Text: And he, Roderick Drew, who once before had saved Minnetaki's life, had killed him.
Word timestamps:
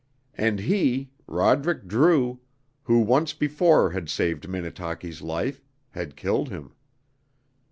And 0.33 0.61
he, 0.61 1.11
Roderick 1.27 1.85
Drew, 1.87 2.39
who 2.85 3.01
once 3.01 3.33
before 3.33 3.91
had 3.91 4.09
saved 4.09 4.49
Minnetaki's 4.49 5.21
life, 5.21 5.61
had 5.91 6.15
killed 6.15 6.49
him. 6.49 6.71